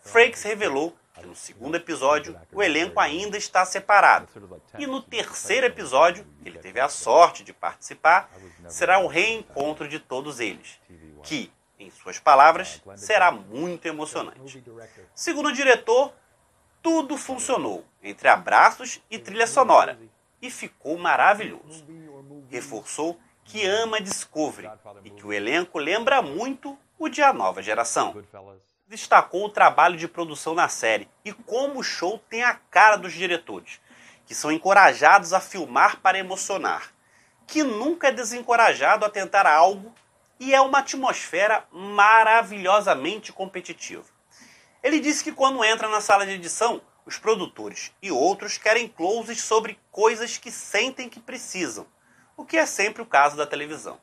Frakes 0.00 0.42
revelou 0.42 0.96
que 1.14 1.26
no 1.26 1.36
segundo 1.36 1.74
episódio 1.76 2.38
o 2.52 2.62
elenco 2.62 2.98
ainda 2.98 3.36
está 3.36 3.64
separado. 3.64 4.28
E 4.78 4.86
no 4.86 5.02
terceiro 5.02 5.66
episódio, 5.66 6.26
que 6.42 6.48
ele 6.48 6.58
teve 6.58 6.80
a 6.80 6.88
sorte 6.88 7.44
de 7.44 7.52
participar, 7.52 8.30
será 8.68 8.98
o 8.98 9.06
reencontro 9.06 9.86
de 9.86 9.98
todos 9.98 10.40
eles, 10.40 10.80
que, 11.22 11.52
em 11.78 11.90
suas 11.90 12.18
palavras, 12.18 12.82
será 12.96 13.30
muito 13.30 13.86
emocionante. 13.86 14.62
Segundo 15.14 15.50
o 15.50 15.52
diretor, 15.52 16.12
tudo 16.82 17.16
funcionou, 17.16 17.84
entre 18.02 18.28
abraços 18.28 19.00
e 19.10 19.18
trilha 19.18 19.46
sonora 19.46 19.98
e 20.42 20.50
ficou 20.50 20.98
maravilhoso. 20.98 21.86
Reforçou 22.50 23.18
que 23.44 23.66
ama 23.66 24.00
Discovery 24.00 24.68
e 25.04 25.10
que 25.10 25.26
o 25.26 25.32
elenco 25.32 25.78
lembra 25.78 26.22
muito 26.22 26.78
o 26.98 27.08
de 27.08 27.22
A 27.22 27.32
Nova 27.32 27.62
Geração. 27.62 28.22
Destacou 28.86 29.46
o 29.46 29.50
trabalho 29.50 29.96
de 29.96 30.06
produção 30.06 30.54
na 30.54 30.68
série 30.68 31.08
e 31.24 31.32
como 31.32 31.80
o 31.80 31.82
show 31.82 32.18
tem 32.28 32.42
a 32.42 32.54
cara 32.54 32.96
dos 32.96 33.12
diretores, 33.12 33.80
que 34.26 34.34
são 34.34 34.52
encorajados 34.52 35.32
a 35.32 35.40
filmar 35.40 36.00
para 36.00 36.18
emocionar, 36.18 36.92
que 37.46 37.62
nunca 37.62 38.08
é 38.08 38.12
desencorajado 38.12 39.04
a 39.04 39.10
tentar 39.10 39.46
algo 39.46 39.92
e 40.38 40.54
é 40.54 40.60
uma 40.60 40.80
atmosfera 40.80 41.64
maravilhosamente 41.70 43.32
competitiva. 43.32 44.04
Ele 44.82 44.98
disse 44.98 45.22
que 45.22 45.32
quando 45.32 45.64
entra 45.64 45.88
na 45.88 46.00
sala 46.00 46.26
de 46.26 46.32
edição, 46.32 46.82
os 47.06 47.16
produtores 47.16 47.92
e 48.02 48.10
outros 48.10 48.58
querem 48.58 48.88
closes 48.88 49.40
sobre 49.40 49.78
coisas 49.90 50.36
que 50.36 50.50
sentem 50.50 51.08
que 51.08 51.20
precisam, 51.20 51.86
o 52.36 52.44
que 52.44 52.56
é 52.56 52.66
sempre 52.66 53.02
o 53.02 53.06
caso 53.06 53.36
da 53.36 53.46
televisão. 53.46 54.00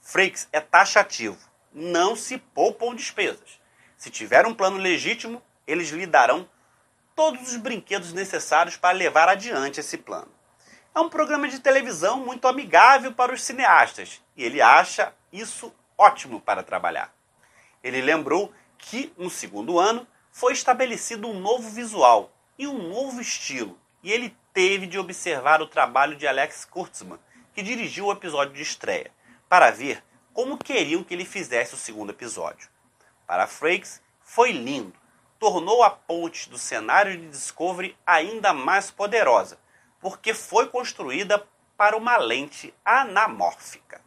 Frakes 0.00 0.48
é 0.52 0.60
taxativo, 0.60 1.38
não 1.72 2.16
se 2.16 2.38
poupam 2.38 2.94
despesas. 2.94 3.60
Se 3.96 4.10
tiver 4.10 4.46
um 4.46 4.54
plano 4.54 4.76
legítimo, 4.76 5.42
eles 5.66 5.90
lhe 5.90 6.06
darão 6.06 6.48
todos 7.14 7.48
os 7.48 7.56
brinquedos 7.56 8.12
necessários 8.12 8.76
para 8.76 8.96
levar 8.96 9.28
adiante 9.28 9.80
esse 9.80 9.98
plano. 9.98 10.30
É 10.94 11.00
um 11.00 11.08
programa 11.08 11.48
de 11.48 11.60
televisão 11.60 12.18
muito 12.18 12.46
amigável 12.48 13.12
para 13.12 13.32
os 13.32 13.42
cineastas 13.42 14.20
e 14.36 14.44
ele 14.44 14.60
acha 14.60 15.14
isso 15.32 15.72
ótimo 15.96 16.40
para 16.40 16.62
trabalhar. 16.62 17.14
Ele 17.82 18.00
lembrou 18.00 18.52
que, 18.76 19.12
no 19.16 19.30
segundo 19.30 19.78
ano, 19.78 20.06
foi 20.30 20.52
estabelecido 20.52 21.28
um 21.28 21.38
novo 21.38 21.68
visual 21.70 22.32
e 22.58 22.66
um 22.66 22.88
novo 22.90 23.20
estilo, 23.20 23.78
e 24.02 24.12
ele 24.12 24.36
teve 24.52 24.86
de 24.86 24.98
observar 24.98 25.62
o 25.62 25.66
trabalho 25.66 26.16
de 26.16 26.26
Alex 26.26 26.64
Kurtzman, 26.64 27.18
que 27.54 27.62
dirigiu 27.62 28.06
o 28.06 28.12
episódio 28.12 28.54
de 28.54 28.62
estreia, 28.62 29.10
para 29.48 29.70
ver 29.70 30.02
como 30.32 30.58
queriam 30.58 31.04
que 31.04 31.14
ele 31.14 31.24
fizesse 31.24 31.74
o 31.74 31.78
segundo 31.78 32.10
episódio. 32.10 32.68
Para 33.26 33.46
Frakes, 33.46 34.02
foi 34.20 34.52
lindo. 34.52 34.94
Tornou 35.38 35.82
a 35.82 35.90
ponte 35.90 36.48
do 36.48 36.56
cenário 36.56 37.16
de 37.16 37.28
Discovery 37.28 37.96
ainda 38.06 38.52
mais 38.52 38.90
poderosa, 38.90 39.58
porque 40.00 40.32
foi 40.32 40.68
construída 40.68 41.44
para 41.76 41.96
uma 41.96 42.16
lente 42.16 42.72
anamórfica. 42.84 44.00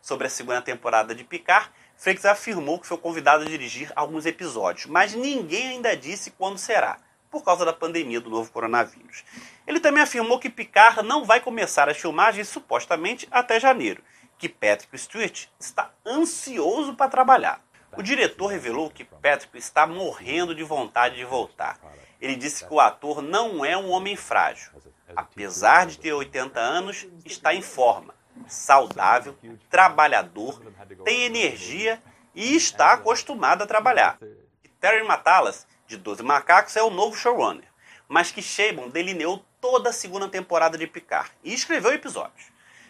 Sobre 0.00 0.26
a 0.26 0.30
segunda 0.30 0.62
temporada 0.62 1.14
de 1.14 1.24
Picard, 1.24 1.70
Frakes 1.96 2.24
afirmou 2.24 2.80
que 2.80 2.86
foi 2.86 2.96
convidado 2.96 3.44
a 3.44 3.46
dirigir 3.46 3.92
alguns 3.94 4.24
episódios, 4.24 4.86
mas 4.86 5.14
ninguém 5.14 5.68
ainda 5.68 5.94
disse 5.94 6.30
quando 6.30 6.58
será, 6.58 6.98
por 7.30 7.44
causa 7.44 7.64
da 7.64 7.72
pandemia 7.72 8.20
do 8.20 8.30
novo 8.30 8.50
coronavírus. 8.50 9.22
Ele 9.70 9.78
também 9.78 10.02
afirmou 10.02 10.40
que 10.40 10.50
Picard 10.50 11.00
não 11.04 11.24
vai 11.24 11.38
começar 11.38 11.88
as 11.88 11.96
filmagens 11.96 12.48
supostamente 12.48 13.28
até 13.30 13.60
janeiro, 13.60 14.02
que 14.36 14.48
Patrick 14.48 14.98
Stewart 14.98 15.46
está 15.60 15.92
ansioso 16.04 16.94
para 16.94 17.08
trabalhar. 17.08 17.60
O 17.96 18.02
diretor 18.02 18.48
revelou 18.48 18.90
que 18.90 19.04
Patrick 19.04 19.56
está 19.56 19.86
morrendo 19.86 20.56
de 20.56 20.64
vontade 20.64 21.14
de 21.14 21.24
voltar. 21.24 21.78
Ele 22.20 22.34
disse 22.34 22.66
que 22.66 22.74
o 22.74 22.80
ator 22.80 23.22
não 23.22 23.64
é 23.64 23.76
um 23.76 23.90
homem 23.90 24.16
frágil. 24.16 24.72
Apesar 25.14 25.86
de 25.86 26.00
ter 26.00 26.12
80 26.12 26.58
anos, 26.58 27.06
está 27.24 27.54
em 27.54 27.62
forma 27.62 28.12
saudável, 28.48 29.38
trabalhador, 29.70 30.60
tem 31.04 31.22
energia 31.22 32.02
e 32.34 32.56
está 32.56 32.94
acostumado 32.94 33.62
a 33.62 33.68
trabalhar. 33.68 34.18
E 34.64 34.68
Terry 34.68 35.06
Matalas, 35.06 35.64
de 35.86 35.96
12 35.96 36.24
Macacos, 36.24 36.74
é 36.74 36.82
o 36.82 36.90
novo 36.90 37.16
showrunner, 37.16 37.68
mas 38.08 38.32
que 38.32 38.42
Chabon 38.42 38.88
delineou 38.88 39.44
toda 39.60 39.90
a 39.90 39.92
segunda 39.92 40.28
temporada 40.28 40.78
de 40.78 40.86
Picard 40.86 41.30
e 41.44 41.52
escreveu 41.52 41.92
episódios. 41.92 42.46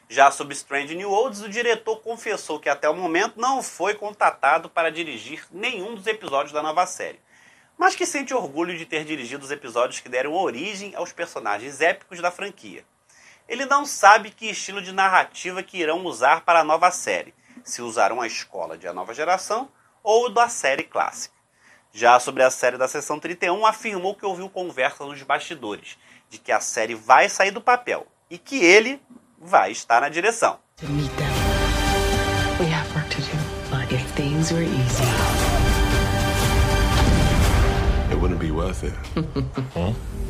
Já 0.09 0.31
sobre 0.31 0.55
Strange 0.55 0.95
New 0.95 1.11
Worlds, 1.11 1.41
o 1.41 1.49
diretor 1.49 1.97
confessou 1.99 2.59
que 2.59 2.69
até 2.69 2.89
o 2.89 2.97
momento 2.97 3.41
não 3.41 3.63
foi 3.63 3.95
contatado 3.95 4.69
para 4.69 4.91
dirigir 4.91 5.47
nenhum 5.51 5.95
dos 5.95 6.07
episódios 6.07 6.53
da 6.53 6.63
nova 6.63 6.85
série, 6.87 7.21
mas 7.79 7.95
que 7.95 8.05
sente 8.05 8.35
orgulho 8.35 8.77
de 8.77 8.85
ter 8.85 9.05
dirigido 9.05 9.45
os 9.45 9.51
episódios 9.51 10.01
que 10.01 10.09
deram 10.09 10.33
origem 10.33 10.95
aos 10.95 11.13
personagens 11.13 11.81
épicos 11.81 12.21
da 12.21 12.31
franquia. 12.31 12.85
Ele 13.49 13.65
não 13.67 13.87
sabe 13.87 14.31
que 14.31 14.51
estilo 14.51 14.83
de 14.83 14.93
narrativa 14.93 15.63
que 15.63 15.79
irão 15.79 16.05
usar 16.05 16.43
para 16.43 16.61
a 16.61 16.65
nova 16.65 16.91
série, 16.91 17.35
se 17.65 17.81
usarão 17.81 18.21
a 18.21 18.27
escola 18.27 18.77
de 18.77 18.87
A 18.87 18.93
Nova 18.93 19.15
Geração 19.15 19.71
ou 20.03 20.29
da 20.29 20.49
série 20.49 20.85
clássica. 20.85 21.40
Já 21.93 22.21
sobre 22.21 22.43
a 22.43 22.51
série 22.51 22.79
da 22.79 22.87
Sessão 22.87 23.19
31, 23.19 23.67
afirmou 23.67 24.15
que 24.15 24.25
ouviu 24.25 24.49
conversas 24.49 25.07
nos 25.07 25.23
bastidores 25.23 25.99
de 26.29 26.39
que 26.39 26.53
a 26.53 26.61
série 26.61 26.95
vai 26.95 27.29
sair 27.29 27.51
do 27.51 27.61
papel 27.61 28.07
e 28.31 28.39
que 28.39 28.65
ele 28.65 29.03
vai 29.39 29.73
estar 29.73 30.01
na 30.01 30.09
direção. 30.09 30.59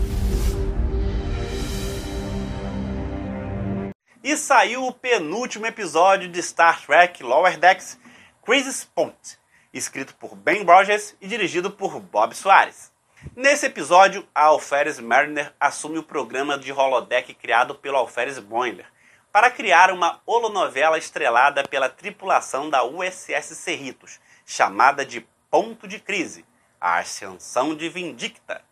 E 4.22 4.36
saiu 4.36 4.86
o 4.86 4.92
penúltimo 4.92 5.66
episódio 5.66 6.28
de 6.28 6.42
Star 6.42 6.84
Trek 6.84 7.22
Lower 7.22 7.58
Decks, 7.58 7.98
Crisis 8.44 8.84
Point, 8.84 9.39
escrito 9.72 10.14
por 10.16 10.34
Ben 10.34 10.64
Rogers 10.64 11.16
e 11.20 11.28
dirigido 11.28 11.70
por 11.70 12.00
Bob 12.00 12.34
Soares. 12.34 12.92
Nesse 13.36 13.66
episódio, 13.66 14.26
a 14.34 14.44
Alferes 14.44 14.98
Mariner 14.98 15.52
assume 15.60 15.98
o 15.98 16.02
programa 16.02 16.58
de 16.58 16.72
holodeck 16.72 17.34
criado 17.34 17.74
pelo 17.74 17.98
Alferes 17.98 18.38
Boimler, 18.38 18.86
para 19.30 19.50
criar 19.50 19.90
uma 19.90 20.20
holonovela 20.26 20.98
estrelada 20.98 21.62
pela 21.68 21.88
tripulação 21.88 22.68
da 22.68 22.82
USS 22.82 23.54
Cerritos, 23.56 24.18
chamada 24.44 25.04
de 25.04 25.26
Ponto 25.50 25.86
de 25.86 26.00
Crise, 26.00 26.44
a 26.80 26.98
Ascensão 26.98 27.74
de 27.76 27.88
Vindicta. 27.88 28.64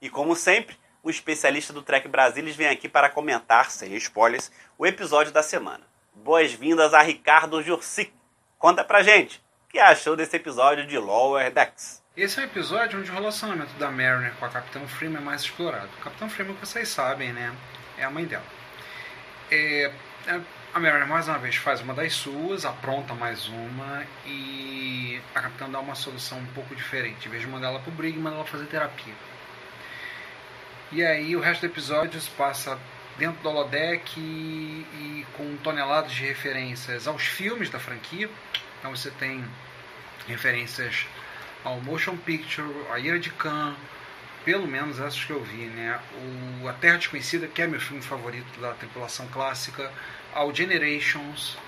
E 0.00 0.08
como 0.08 0.34
sempre, 0.34 0.78
o 1.02 1.10
especialista 1.10 1.72
do 1.72 1.82
Trek 1.82 2.08
Brasilis 2.08 2.56
vem 2.56 2.68
aqui 2.68 2.88
para 2.88 3.10
comentar, 3.10 3.70
sem 3.70 3.94
spoilers, 3.96 4.50
o 4.78 4.86
episódio 4.86 5.32
da 5.32 5.42
semana. 5.42 5.84
Boas-vindas 6.14 6.94
a 6.94 7.02
Ricardo 7.02 7.62
Jursic. 7.62 8.12
Conta 8.58 8.84
pra 8.84 9.02
gente, 9.02 9.42
que 9.70 9.78
achou 9.78 10.16
desse 10.16 10.36
episódio 10.36 10.84
de 10.84 10.98
Lower 10.98 11.50
Decks? 11.52 12.02
Esse 12.16 12.40
é 12.40 12.42
um 12.42 12.46
episódio 12.46 12.98
onde 12.98 13.08
o 13.08 13.14
relacionamento 13.14 13.72
da 13.74 13.88
Mariner 13.88 14.32
com 14.34 14.44
a 14.44 14.48
Capitão 14.48 14.86
Freeman 14.88 15.22
é 15.22 15.24
mais 15.24 15.42
explorado. 15.42 15.88
A 16.00 16.04
Capitão 16.04 16.28
Freeman, 16.28 16.56
vocês 16.56 16.88
sabem, 16.88 17.32
né? 17.32 17.54
É 17.96 18.02
a 18.02 18.10
mãe 18.10 18.24
dela. 18.24 18.44
É, 19.48 19.92
é, 20.26 20.40
a 20.74 20.80
Mariner 20.80 21.06
mais 21.06 21.28
uma 21.28 21.38
vez 21.38 21.54
faz 21.54 21.80
uma 21.80 21.94
das 21.94 22.12
suas, 22.14 22.64
apronta 22.64 23.14
mais 23.14 23.46
uma 23.46 24.04
e 24.26 25.20
a 25.34 25.40
capitã 25.40 25.70
dá 25.70 25.78
uma 25.78 25.94
solução 25.94 26.38
um 26.38 26.46
pouco 26.46 26.74
diferente. 26.74 27.28
Em 27.28 27.30
vez 27.30 27.42
de 27.42 27.48
mandar 27.48 27.68
ela 27.68 27.78
pro 27.78 27.92
Brig, 27.92 28.18
manda 28.18 28.36
ela 28.36 28.44
fazer 28.44 28.66
terapia. 28.66 29.14
E 30.90 31.04
aí 31.04 31.36
o 31.36 31.40
resto 31.40 31.60
do 31.60 31.66
episódio 31.66 32.20
se 32.20 32.30
passa 32.30 32.76
dentro 33.16 33.40
do 33.40 33.48
holodeck 33.48 34.18
e, 34.18 34.84
e 34.94 35.26
com 35.36 35.56
toneladas 35.58 36.10
de 36.10 36.24
referências 36.24 37.06
aos 37.06 37.22
filmes 37.22 37.70
da 37.70 37.78
franquia. 37.78 38.28
Então 38.80 38.96
você 38.96 39.10
tem 39.12 39.44
referências 40.26 41.06
ao 41.62 41.80
motion 41.80 42.16
picture, 42.16 42.66
a 42.90 42.98
Ira 42.98 43.20
de 43.20 43.30
Khan, 43.30 43.76
pelo 44.44 44.66
menos 44.66 44.98
essas 44.98 45.22
que 45.22 45.30
eu 45.30 45.42
vi, 45.42 45.66
né? 45.66 46.00
O 46.62 46.68
A 46.68 46.72
Terra 46.72 46.96
Desconhecida, 46.96 47.46
que 47.46 47.60
é 47.60 47.66
meu 47.66 47.80
filme 47.80 48.02
favorito 48.02 48.58
da 48.58 48.72
tripulação 48.72 49.28
clássica, 49.28 49.92
ao 50.32 50.54
Generations, 50.54 51.58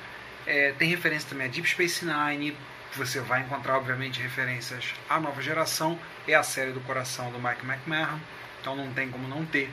é, 0.46 0.72
tem 0.72 0.88
referência 0.88 1.28
também 1.28 1.46
a 1.46 1.50
Deep 1.50 1.68
Space 1.68 2.04
Nine, 2.04 2.56
você 2.94 3.20
vai 3.20 3.40
encontrar, 3.40 3.76
obviamente, 3.76 4.20
referências 4.20 4.94
à 5.08 5.20
nova 5.20 5.40
geração, 5.40 5.98
é 6.26 6.34
a 6.34 6.42
série 6.42 6.72
do 6.72 6.80
coração 6.80 7.30
do 7.30 7.38
Mike 7.38 7.64
McMahon, 7.64 8.18
então 8.60 8.76
não 8.76 8.92
tem 8.92 9.10
como 9.10 9.28
não 9.28 9.44
ter. 9.44 9.70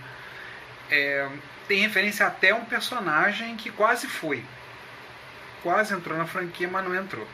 É, 0.89 1.29
tem 1.67 1.81
referência 1.81 2.25
até 2.25 2.51
a 2.51 2.55
um 2.55 2.65
personagem 2.65 3.55
que 3.55 3.69
quase 3.71 4.07
foi, 4.07 4.43
quase 5.61 5.93
entrou 5.93 6.17
na 6.17 6.25
franquia, 6.25 6.67
mas 6.67 6.83
não 6.83 6.95
entrou. 6.95 7.27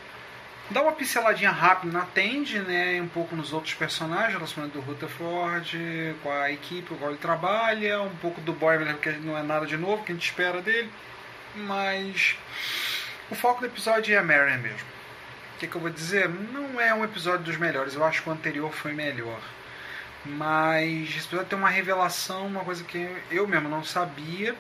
Dá 0.70 0.82
uma 0.82 0.94
pinceladinha 0.94 1.52
rápida 1.52 1.94
na 1.94 2.06
Tende, 2.06 2.58
né? 2.60 3.00
Um 3.00 3.08
pouco 3.08 3.36
nos 3.36 3.54
outros 3.54 3.76
personagens, 3.76 4.34
relacionamento 4.34 4.80
do 4.80 4.84
Rutherford, 4.84 6.16
com 6.24 6.32
a 6.32 6.52
equipe, 6.52 6.90
com 6.90 6.96
qual 6.96 7.12
ele 7.12 7.20
trabalha, 7.20 8.02
um 8.02 8.16
pouco 8.16 8.42
do 8.42 8.52
Boimler, 8.52 8.98
que 8.98 9.12
não 9.12 9.38
é 9.38 9.44
nada 9.44 9.68
de 9.68 9.78
novo, 9.78 10.04
que 10.04 10.12
a 10.12 10.16
gente 10.16 10.26
espera 10.26 10.62
dele. 10.64 10.90
Mas 11.56 12.36
o 13.30 13.36
foco 13.36 13.60
do 13.60 13.68
episódio 13.68 14.16
é 14.16 14.18
a 14.18 14.24
Marion 14.24 14.58
mesmo. 14.58 14.88
O 15.56 15.60
que, 15.60 15.68
que 15.68 15.76
eu 15.76 15.82
vou 15.82 15.92
dizer? 15.92 16.28
Não 16.28 16.82
é 16.82 16.94
um 16.96 17.04
episódio 17.04 17.46
dos 17.46 17.58
melhores, 17.58 17.94
eu 17.94 18.04
acho 18.04 18.24
que 18.24 18.30
o 18.30 18.34
anterior 18.34 18.74
foi 18.74 18.92
melhor. 18.92 19.40
Mas 20.26 21.10
esse 21.10 21.28
episódio 21.28 21.46
tem 21.46 21.60
uma 21.60 21.70
revelação, 21.70 22.48
uma 22.48 22.64
coisa 22.66 22.84
que 22.84 23.08
eu 23.30 23.48
mesmo 23.48 23.70
não 23.70 23.84
sabia. 23.84 24.56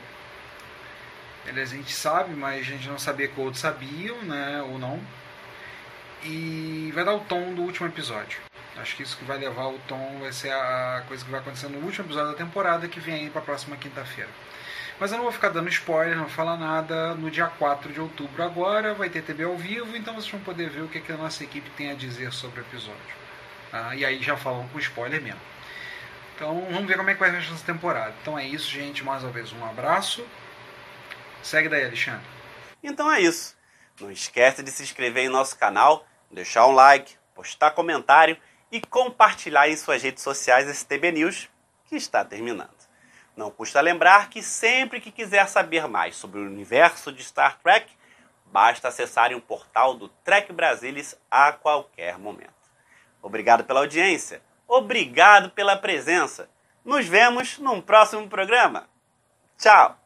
Aliás, 1.47 1.73
a 1.73 1.75
gente 1.75 1.93
sabe, 1.93 2.35
mas 2.35 2.59
a 2.59 2.71
gente 2.71 2.87
não 2.87 2.99
sabia 2.99 3.27
que 3.27 3.39
outros 3.39 3.61
sabiam, 3.61 4.21
né? 4.21 4.61
Ou 4.61 4.77
não 4.77 5.01
e 6.25 6.91
vai 6.93 7.05
dar 7.05 7.13
o 7.13 7.19
tom 7.21 7.53
do 7.53 7.61
último 7.61 7.87
episódio. 7.87 8.39
Acho 8.77 8.95
que 8.95 9.03
isso 9.03 9.17
que 9.17 9.23
vai 9.23 9.37
levar 9.37 9.67
o 9.67 9.79
tom 9.87 10.19
vai 10.19 10.33
ser 10.33 10.51
a 10.51 11.03
coisa 11.07 11.23
que 11.23 11.31
vai 11.31 11.39
acontecer 11.39 11.69
no 11.69 11.79
último 11.79 12.07
episódio 12.07 12.31
da 12.31 12.37
temporada 12.37 12.87
que 12.87 12.99
vem 12.99 13.15
aí 13.15 13.29
para 13.29 13.41
a 13.41 13.45
próxima 13.45 13.77
quinta-feira. 13.77 14.29
Mas 14.99 15.11
eu 15.11 15.17
não 15.17 15.23
vou 15.23 15.31
ficar 15.31 15.49
dando 15.49 15.69
spoiler, 15.69 16.15
não 16.15 16.23
vou 16.23 16.33
falar 16.33 16.57
nada. 16.57 17.15
No 17.15 17.29
dia 17.29 17.47
4 17.47 17.91
de 17.91 17.99
outubro 17.99 18.43
agora 18.43 18.93
vai 18.93 19.09
ter 19.09 19.21
TV 19.21 19.43
ao 19.43 19.55
vivo, 19.57 19.95
então 19.95 20.13
vocês 20.13 20.31
vão 20.31 20.41
poder 20.41 20.69
ver 20.69 20.81
o 20.81 20.87
que, 20.87 20.97
é 20.97 21.01
que 21.01 21.11
a 21.11 21.17
nossa 21.17 21.43
equipe 21.43 21.69
tem 21.71 21.91
a 21.91 21.95
dizer 21.95 22.31
sobre 22.33 22.61
o 22.61 22.63
episódio. 22.63 23.15
Ah, 23.71 23.95
e 23.95 24.05
aí 24.05 24.21
já 24.21 24.37
falam 24.37 24.67
com 24.69 24.79
spoiler 24.79 25.21
mesmo. 25.21 25.41
Então 26.35 26.67
vamos 26.69 26.87
ver 26.87 26.97
como 26.97 27.09
é 27.09 27.13
que 27.13 27.19
vai 27.19 27.31
ser 27.31 27.37
essa 27.37 27.65
temporada. 27.65 28.13
Então 28.21 28.37
é 28.37 28.45
isso, 28.45 28.69
gente. 28.69 29.03
Mais 29.03 29.23
uma 29.23 29.31
vez 29.31 29.53
um 29.53 29.65
abraço. 29.65 30.25
Segue 31.41 31.69
daí, 31.69 31.85
Alexandre. 31.85 32.25
Então 32.83 33.11
é 33.11 33.21
isso. 33.21 33.55
Não 33.99 34.11
esquece 34.11 34.61
de 34.61 34.71
se 34.71 34.83
inscrever 34.83 35.23
em 35.23 35.29
nosso 35.29 35.57
canal 35.57 36.05
deixar 36.31 36.67
um 36.67 36.71
like, 36.71 37.15
postar 37.33 37.71
comentário 37.71 38.37
e 38.71 38.81
compartilhar 38.81 39.69
em 39.69 39.75
suas 39.75 40.01
redes 40.01 40.23
sociais 40.23 40.67
esse 40.67 40.85
TB 40.85 41.11
News 41.11 41.49
que 41.85 41.95
está 41.95 42.25
terminando. 42.25 42.73
Não 43.35 43.51
custa 43.51 43.81
lembrar 43.81 44.29
que 44.29 44.41
sempre 44.41 45.01
que 45.01 45.11
quiser 45.11 45.47
saber 45.47 45.87
mais 45.87 46.15
sobre 46.15 46.39
o 46.39 46.45
universo 46.45 47.11
de 47.11 47.23
Star 47.23 47.59
Trek, 47.61 47.91
basta 48.45 48.87
acessar 48.87 49.33
o 49.33 49.41
portal 49.41 49.95
do 49.95 50.07
Trek 50.07 50.53
Brasilis 50.53 51.19
a 51.29 51.51
qualquer 51.51 52.17
momento. 52.17 52.53
Obrigado 53.21 53.63
pela 53.63 53.81
audiência, 53.81 54.41
obrigado 54.67 55.49
pela 55.51 55.75
presença. 55.75 56.49
Nos 56.83 57.05
vemos 57.05 57.57
num 57.57 57.81
próximo 57.81 58.29
programa. 58.29 58.87
Tchau! 59.57 60.04